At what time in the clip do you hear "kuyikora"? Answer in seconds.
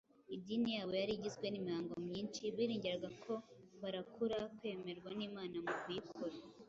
5.81-6.35